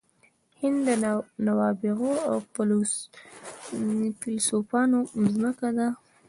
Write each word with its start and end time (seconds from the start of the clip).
هند 0.61 0.79
د 0.87 0.89
نوابغو 1.47 2.13
او 2.29 2.37
فیلسوفانو 4.21 4.99
مځکه 5.23 5.69
ده. 5.77 5.87